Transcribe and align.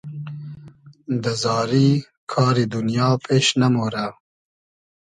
دۂ 1.23 1.33
زاری 1.41 1.87
کاری 2.31 2.65
دونیا 2.73 3.07
پېش 3.25 3.45
نئمۉرۂ 3.59 4.05